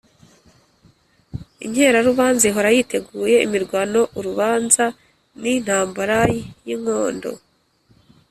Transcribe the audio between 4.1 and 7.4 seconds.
urubanza ni intambaraiy’ingondo